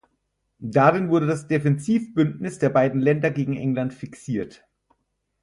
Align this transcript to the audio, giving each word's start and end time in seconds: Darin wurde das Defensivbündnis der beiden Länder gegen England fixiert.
Darin 0.63 1.09
wurde 1.09 1.27
das 1.27 1.45
Defensivbündnis 1.47 2.57
der 2.57 2.69
beiden 2.71 2.99
Länder 3.01 3.29
gegen 3.29 3.55
England 3.55 3.93
fixiert. 3.93 4.65